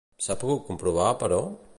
[0.27, 1.41] S'ha pogut comprovar, però?